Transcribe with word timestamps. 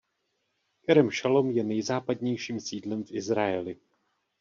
Kerem 0.81 1.11
Šalom 1.11 1.51
je 1.51 1.63
nejzápadnějším 1.63 2.59
sídlem 2.59 3.03
v 3.03 3.11
Izraeli. 3.11 3.77